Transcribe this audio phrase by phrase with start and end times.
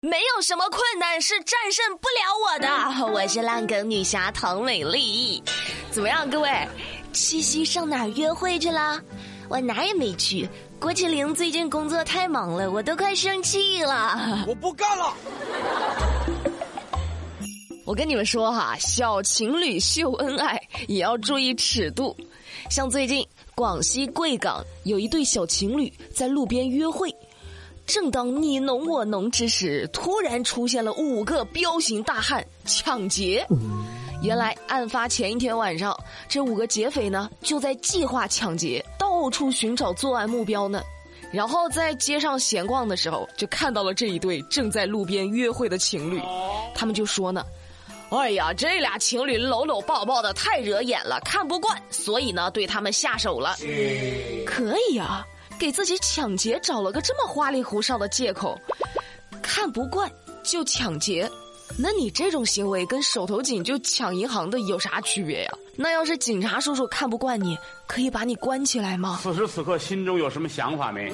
[0.00, 3.06] 没有什么困难是战胜不了我的。
[3.12, 5.42] 我是烂梗女侠唐美丽。
[5.90, 6.48] 怎么样，各位？
[7.12, 9.02] 七夕上哪儿约会去了？
[9.48, 10.48] 我哪也没去。
[10.78, 14.44] 郭麒麟最近工作太忙了，我都快生气了。
[14.46, 15.12] 我不干了。
[17.84, 22.16] 我跟你们说哈，小情侣秀恩爱也要注意尺度。
[22.70, 23.26] 像最近
[23.56, 27.12] 广西贵港有一对小情侣在路边约会，
[27.88, 33.46] 正当你侬我侬之时，突然出现了五个彪形大汉抢劫。
[34.22, 35.98] 原来案发前一天晚上，
[36.28, 40.82] 这五个劫匪呢就在计划抢劫，到处寻找作案目标呢。
[41.32, 46.20] 然后在街上闲逛的时候，就看到了这一对正在路边约会的情侣，
[46.74, 47.42] 他们就说呢。
[48.10, 53.56] 哎呀，这俩情侣搂搂抱抱的太惹眼了，看不惯，所以呢对他们下手了。
[54.46, 55.26] 可以啊，
[55.58, 58.58] 给自己抢劫找了个这么花里胡哨的借口，
[59.42, 60.10] 看不惯
[60.42, 61.28] 就抢劫，
[61.76, 65.52] 那你这种行为跟手头紧就抢银行的有啥区别呀？
[65.76, 69.18] 那要是警察叔叔看不惯你，可以把你关起来吗？
[69.22, 71.12] 此时此刻心中有什么想法没？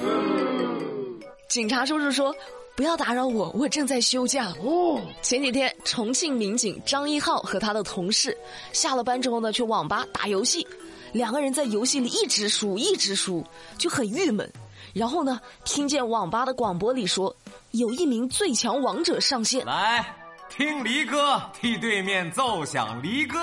[1.47, 2.33] 警察叔叔说。
[2.77, 4.53] 不要打扰我，我正在休假。
[4.61, 8.37] 哦，前几天重庆民警张一浩和他的同事
[8.73, 10.67] 下了班之后呢，去网吧打游戏，
[11.15, 13.41] 两个人在游戏里一直输，一直输，
[13.77, 14.51] 就很郁闷。
[14.93, 17.33] 然后呢，听见网吧的广播里说，
[17.71, 20.05] 有一名最强王者上线，来
[20.49, 23.39] 听离歌，替对面奏响离歌。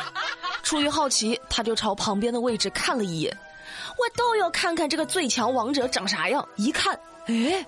[0.62, 3.34] 出于好奇，他就朝旁边的位置看了一眼，
[3.96, 6.46] 我倒要看看这个最强王者长啥样。
[6.56, 7.66] 一看，哎。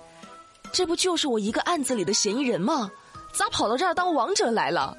[0.71, 2.89] 这不就是我一个案子里的嫌疑人吗？
[3.31, 4.95] 咋跑到这儿当王者来了？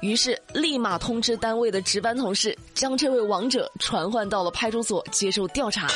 [0.00, 5.88] 于是立马通知单位的值班同事，将这位王者传唤到了派出所接受调查。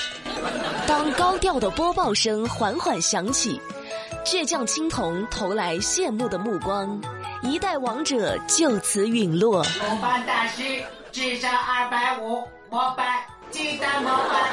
[0.86, 3.60] 当高调的播报声缓缓响起，
[4.24, 7.00] 倔强青铜投来羡慕的目光，
[7.42, 9.58] 一代王者就此陨落。
[9.58, 13.06] 模范大师，智商二百五，模范，
[13.50, 14.50] 记得模范。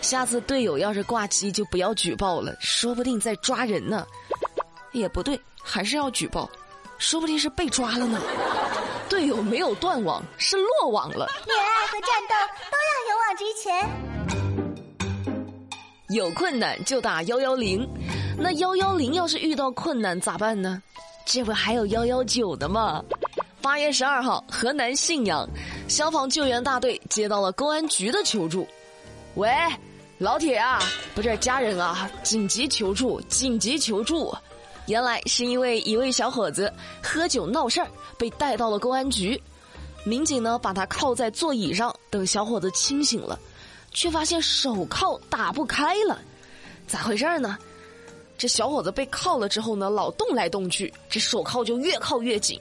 [0.00, 4.06] 下次队友要是挂机，就不要举报了，说不定在抓人呢。
[4.92, 6.50] 也不对，还是要举报，
[7.00, 8.20] 说不定是被抓了呢。
[9.08, 11.26] 队友没有断网，是落网了。
[11.46, 12.34] 恋爱和战斗
[12.70, 13.90] 都要勇往直前。
[16.10, 17.88] 有困难就打幺幺零，
[18.38, 20.80] 那幺幺零要是遇到困难咋办呢？
[21.24, 23.02] 这不还有幺幺九的吗？
[23.62, 25.48] 八月十二号，河南信阳
[25.88, 28.68] 消防救援大队接到了公安局的求助，
[29.36, 29.50] 喂。
[30.18, 30.78] 老铁啊，
[31.14, 34.30] 不是家人啊，紧急求助，紧急求助！
[34.90, 37.86] 原来是因为一位小伙子喝酒闹事儿，
[38.18, 39.40] 被带到了公安局。
[40.02, 43.38] 民警呢，把他铐在座椅上，等小伙子清醒了，
[43.92, 46.20] 却发现手铐打不开了。
[46.88, 47.56] 咋回事儿呢？
[48.36, 52.60] 这小伙子被铐了之后呢，老动来动去，这手铐就越铐越紧，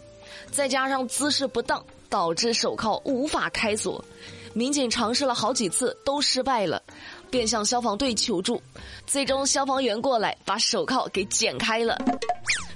[0.52, 4.06] 再加上姿势不当，导致手铐无法开锁。
[4.54, 6.82] 民警尝试了好几次，都失败了。
[7.32, 8.60] 便向消防队求助，
[9.06, 11.96] 最终消防员过来把手铐给剪开了。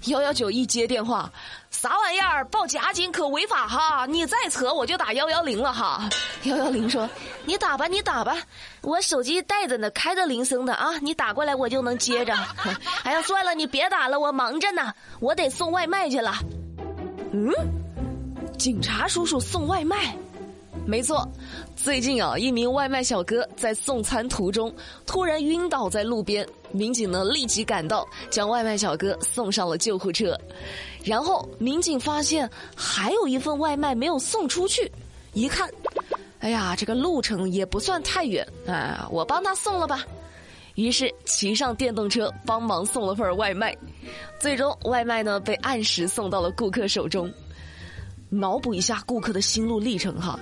[0.06, 1.32] 幺幺九一接电话，
[1.72, 2.46] 啥玩意儿？
[2.46, 4.06] 报假警可违法哈！
[4.06, 6.08] 你再扯我就打幺幺零了哈！
[6.44, 7.10] 幺幺零说
[7.46, 8.38] ：“你打吧，你打吧，
[8.82, 12.36] 我手机带着呢，开着铃声的啊，你打过来我就能接着。
[13.04, 16.36] ”哎呀，算了，你别打了，我忙着呢，我得送外卖去了。
[17.32, 17.50] 嗯，
[18.60, 20.16] 警察叔叔送外卖。
[20.86, 21.26] 没错，
[21.76, 24.74] 最近啊，一名外卖小哥在送餐途中
[25.06, 30.38] 突然晕倒在路边，民警呢立即赶到，将外卖小哥送上了救护车。
[31.04, 34.92] 然后民警发现还有一份外卖没有送出去，
[35.34, 35.70] 一看，
[36.40, 40.04] 哎呀，这个路程也不算太远，啊，我帮他送了吧。
[40.76, 43.76] 于是骑上电动车帮忙送了份外卖，
[44.40, 47.32] 最终外卖呢被按时送到了顾客手中。
[48.34, 50.40] 脑补一下顾客的心路历程哈，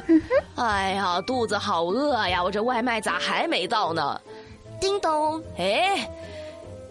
[0.56, 2.44] 哎呀，肚子好饿呀！
[2.44, 4.20] 我这外卖咋还没到呢？
[4.80, 6.10] 叮咚，哎，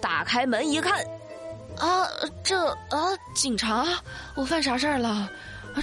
[0.01, 1.01] 打开门一看，
[1.79, 2.07] 啊，
[2.45, 3.87] 这啊，警察，
[4.35, 5.29] 我犯啥事儿了？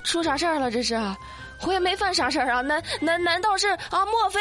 [0.04, 0.70] 出啥事儿了？
[0.72, 0.96] 这是？
[1.66, 2.62] 我也没犯啥事儿啊！
[2.62, 4.06] 难难难道是啊？
[4.06, 4.40] 莫非？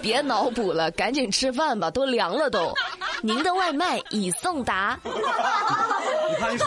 [0.00, 2.72] 别脑补了，赶紧吃饭吧，都凉了都。
[3.20, 4.98] 您的外卖已送达。
[5.04, 6.58] 你看你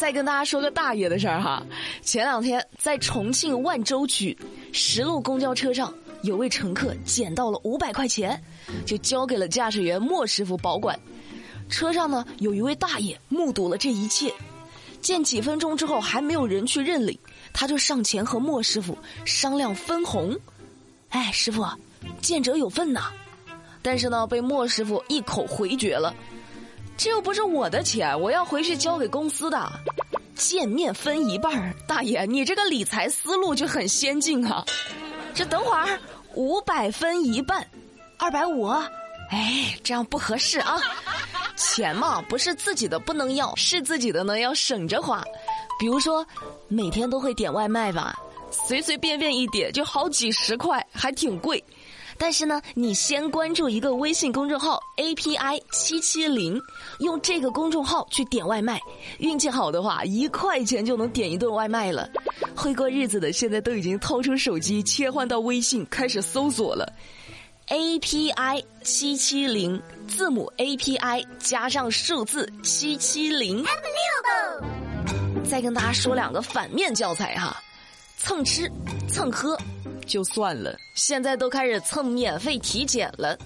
[0.00, 1.62] 再跟大家说个大爷的事儿哈，
[2.00, 4.34] 前两天在重庆万州区
[4.72, 5.92] 十路公交车上，
[6.22, 8.42] 有位乘客捡到了五百块钱，
[8.86, 10.98] 就交给了驾驶员莫师傅保管。
[11.68, 14.32] 车上呢有一位大爷目睹了这一切，
[15.02, 17.18] 见几分钟之后还没有人去认领，
[17.52, 18.96] 他就上前和莫师傅
[19.26, 20.34] 商量分红。
[21.10, 21.62] 哎，师傅，
[22.22, 23.12] 见者有份呐。
[23.82, 26.14] 但是呢，被莫师傅一口回绝了。
[27.02, 29.72] 这又不是我的钱，我要回去交给公司的。
[30.34, 34.62] 见面分一半儿，大爷，你这个理财思路就很先进啊！
[35.32, 35.98] 这等会儿
[36.34, 37.66] 五百分一半，
[38.18, 38.66] 二百五，
[39.30, 40.78] 哎，这样不合适啊！
[41.56, 45.24] 钱嘛，不是自己的不能要，是自己的呢要省着花。
[45.78, 46.26] 比如说，
[46.68, 48.14] 每天都会点外卖吧，
[48.50, 51.64] 随随便便一点就好几十块，还挺贵。
[52.22, 56.60] 但是呢，你先关注一个微信公众号 API 七七零，
[56.98, 58.78] 用这个公众号去点外卖，
[59.18, 62.06] 运气好的话，一块钱就能点一顿外卖了。
[62.54, 66.92] 会过日子的现在都已经掏出手机切换到微信开始搜索了
[67.68, 73.64] ，API 七七零，字母 API 加上数字七七零。
[75.48, 77.56] 再跟大家说两个反面教材哈，
[78.18, 78.70] 蹭吃
[79.10, 79.58] 蹭喝。
[80.06, 83.38] 就算了，现在都开始蹭免费体检了。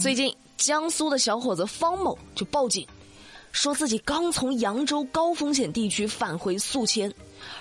[0.00, 2.84] 最近，江苏的小伙子方某就报警，
[3.52, 7.12] 说自己刚从扬州高风险地区返回宿迁，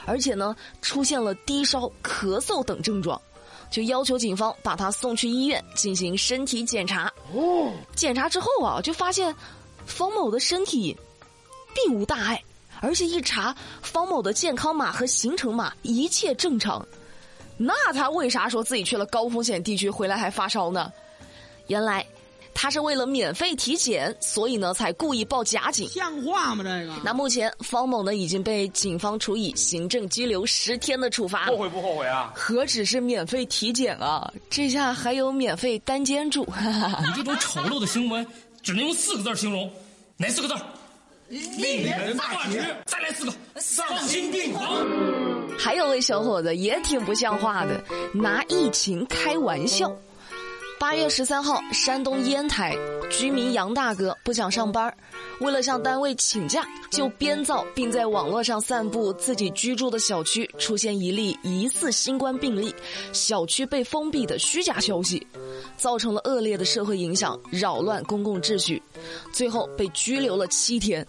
[0.06, 3.22] 而且呢出现了低烧、咳嗽等症状，
[3.70, 7.12] 就要求警方把他送去医院进行身体检查。
[7.96, 9.36] 检查之后啊，就发现
[9.86, 10.98] 方某的身体
[11.76, 12.44] 并无大碍，
[12.82, 16.84] 而且一查方某的健康码和行程码一切正常。
[17.58, 20.92] 那他为啥说自己去了高风险地区回来还发烧呢？
[21.68, 22.06] 原来，
[22.54, 25.90] 他是为了免费体检，所以呢才故意报假警。
[25.90, 26.64] 像话吗？
[26.64, 26.94] 这个？
[27.04, 31.46] 那目前方某呢已经被警方处以行政拘留十天的处罚。
[31.46, 32.32] 后悔不后悔啊？
[32.36, 36.48] 何止是免费体检啊，这下还有免费单间住。
[36.56, 38.26] 你这种丑陋的行为
[38.62, 39.70] 只能用四个字形容，
[40.16, 40.54] 哪四个字？
[41.30, 42.64] 令人发指。
[42.86, 45.27] 再来四个，丧心病狂。
[45.58, 47.84] 还有位小伙子也挺不像话的，
[48.14, 49.96] 拿疫情开玩笑。
[50.80, 52.76] 八月十三号，山东烟台
[53.10, 54.96] 居民杨大哥不想上班，
[55.40, 62.74] 为了向单位请假，就编造并在网络上散布自己居住的小区出现一例疑似新冠病例，
[63.12, 65.26] 小区被封闭的虚假消息，
[65.78, 68.82] 造成了恶劣的社会影响，扰乱公共秩序，
[69.34, 71.06] 最后被拘留了七天。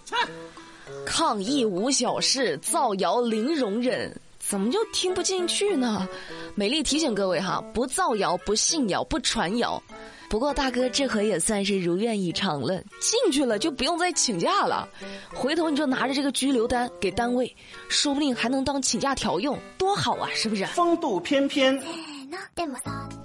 [1.05, 4.19] 抗议无小事，造谣零容忍。
[4.48, 6.08] 怎么就听不进去呢？
[6.54, 9.82] 美丽提醒各位哈，不造谣，不信谣，不传谣。
[10.26, 14.88] 不过大哥这回也算是如愿以偿了，进去了就不用再请假了。
[15.34, 17.54] 回头你就拿着这个拘留单给单位，
[17.90, 20.30] 说不定还能当请假条用，多好啊！
[20.34, 20.64] 是不是？
[20.68, 21.78] 风度翩翩。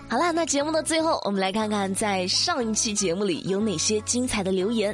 [0.09, 4.93] 好了，那节目的最后，我们来看看在上一期节目里有哪些精彩的留言。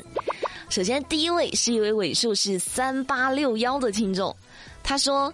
[0.70, 4.36] 首先，第一位是一位尾数是三八六幺的听众，
[4.84, 5.34] 他说。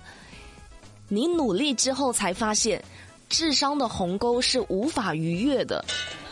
[1.07, 2.83] 你努力之后才发现，
[3.29, 5.83] 智商的鸿沟是无法逾越的。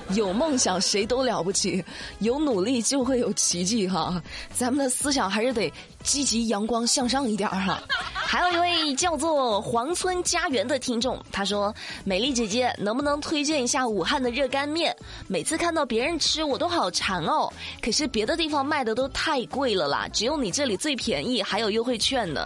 [0.10, 1.82] 有梦想谁都了不起，
[2.20, 4.22] 有努力就会有奇迹哈。
[4.54, 5.72] 咱们的思想还是得
[6.04, 7.82] 积极、阳光、向上一点儿哈。
[8.14, 11.74] 还有一位叫做黄村家园的听众，他说
[12.04, 14.94] ：“美丽姐姐，能不能推荐一下武汉的热干面？
[15.28, 17.48] 每次看到别人吃，我都好馋哦。
[17.82, 22.46] 可是别的地方卖的都太贵了啦，只有你这里最便宜，还有优惠券呢。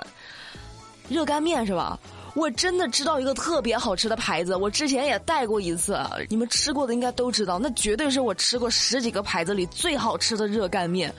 [1.09, 1.99] 热干面是吧？”
[2.35, 5.99] 我真的知道一个特别好吃的牌子，我之前也带过一次，
[6.29, 11.11] 你们吃过的应该都知道，那绝对是我吃过十几个牌子里最好吃的热干面。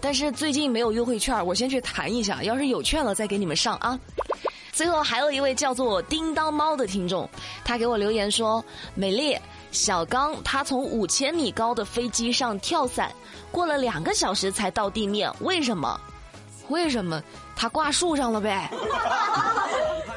[0.00, 3.96] 但是最近没有优惠券，我先去谈一下，要是有券了再给你们上啊。
[4.72, 7.30] 最后还有一位叫做叮当猫的听众，
[7.64, 8.62] 他给我留言说
[8.96, 9.38] ：“美丽，
[9.70, 13.10] 小刚他从五千米高的飞机上跳伞，
[13.52, 15.98] 过了两个小时才到地面，为什么？
[16.68, 17.22] 为什么？
[17.54, 18.70] 他挂树上了呗。”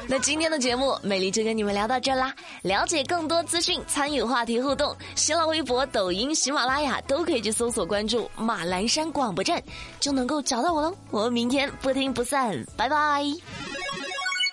[0.08, 2.34] 那今天的节目，美丽就跟你们聊到这啦。
[2.62, 9.62] 了解更多资讯，参与话题互动，新浪微博、抖音、喜马拉雅都可以去搜索关注马栏山广播站，
[10.00, 10.96] 就能够找到我喽。
[11.10, 13.22] 我们明天不听不散，拜拜。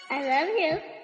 [0.09, 0.96] I love you.